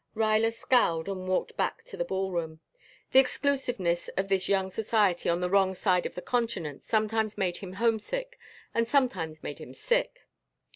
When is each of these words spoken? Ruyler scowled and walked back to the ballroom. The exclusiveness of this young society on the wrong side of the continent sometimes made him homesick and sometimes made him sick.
Ruyler 0.15 0.51
scowled 0.51 1.07
and 1.07 1.27
walked 1.27 1.55
back 1.57 1.85
to 1.85 1.95
the 1.95 2.03
ballroom. 2.03 2.59
The 3.11 3.19
exclusiveness 3.19 4.07
of 4.17 4.29
this 4.29 4.49
young 4.49 4.71
society 4.71 5.29
on 5.29 5.41
the 5.41 5.49
wrong 5.51 5.75
side 5.75 6.07
of 6.07 6.15
the 6.15 6.23
continent 6.23 6.83
sometimes 6.83 7.37
made 7.37 7.57
him 7.57 7.73
homesick 7.73 8.39
and 8.73 8.87
sometimes 8.87 9.43
made 9.43 9.59
him 9.59 9.75
sick. 9.75 10.23